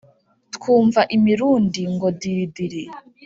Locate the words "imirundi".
1.15-1.81